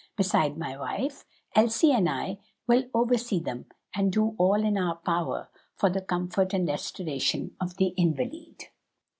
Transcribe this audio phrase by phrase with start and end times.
[0.17, 5.51] Beside my wife, Elsie and I will oversee them and do all in our power
[5.75, 8.69] for the comfort and restoration of the invalid."